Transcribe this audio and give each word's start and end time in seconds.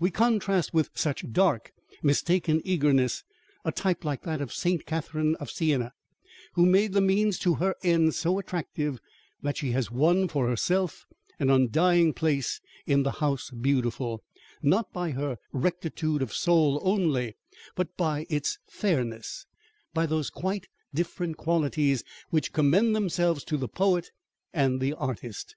We 0.00 0.10
contrast 0.10 0.74
with 0.74 0.90
such 0.94 1.30
dark, 1.30 1.70
mistaken 2.02 2.60
eagerness, 2.64 3.22
a 3.64 3.70
type 3.70 4.04
like 4.04 4.22
that 4.22 4.40
of 4.40 4.52
Saint 4.52 4.84
Catherine 4.84 5.36
of 5.36 5.48
Siena, 5.48 5.92
who 6.54 6.66
made 6.66 6.92
the 6.92 7.00
means 7.00 7.38
to 7.38 7.54
her 7.62 7.76
ends 7.84 8.16
so 8.16 8.40
attractive, 8.40 8.98
that 9.42 9.56
she 9.56 9.70
has 9.70 9.88
won 9.88 10.26
for 10.26 10.48
herself 10.48 11.06
an 11.38 11.50
undying 11.50 12.12
place 12.14 12.60
in 12.84 13.04
the 13.04 13.12
House 13.22 13.50
Beautiful, 13.50 14.24
not 14.60 14.92
by 14.92 15.12
her 15.12 15.36
rectitude 15.52 16.20
of 16.20 16.34
soul 16.34 16.80
only, 16.82 17.36
but 17.76 17.96
by 17.96 18.26
its 18.28 18.58
"fairness" 18.66 19.46
by 19.94 20.04
those 20.04 20.30
quite 20.30 20.66
different 20.92 21.36
qualities 21.36 22.02
which 22.30 22.52
commend 22.52 22.96
themselves 22.96 23.44
to 23.44 23.56
the 23.56 23.68
poet 23.68 24.10
and 24.52 24.80
the 24.80 24.94
artist. 24.94 25.54